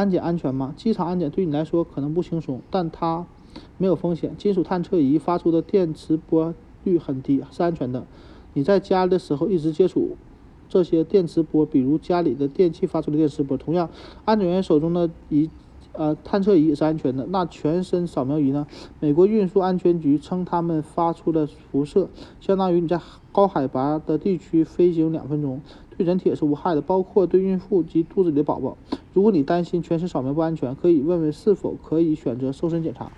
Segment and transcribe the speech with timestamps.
[0.00, 0.72] 安检安全吗？
[0.78, 3.26] 机场安检对你来说可能不轻松，但它
[3.76, 4.34] 没有风险。
[4.38, 8.06] 金属探测仪发出的电磁波率很低，是安全的。
[8.54, 10.16] 你在家的时候一直接触
[10.70, 13.58] 这些电磁波，比如家里的电器发出的电磁波。
[13.58, 13.90] 同样，
[14.24, 15.50] 安检员手中的仪
[15.92, 17.26] 呃探测仪也是安全的。
[17.28, 18.66] 那全身扫描仪呢？
[19.00, 22.08] 美国运输安全局称，它们发出的辐射
[22.40, 22.98] 相当于你在
[23.32, 25.60] 高海拔的地区飞行两分钟。
[25.94, 28.78] 对人体也是无害的，包括对孕妇及肚子里的宝宝。
[29.12, 33.10] 如果你担心全身扫描不安全，可以问问是否可以选择瘦身检查。